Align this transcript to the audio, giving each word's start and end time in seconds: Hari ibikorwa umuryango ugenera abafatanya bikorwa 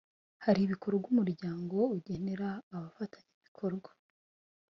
Hari 0.45 0.59
ibikorwa 0.63 1.05
umuryango 1.11 1.75
ugenera 1.95 2.49
abafatanya 2.75 3.33
bikorwa 3.45 3.91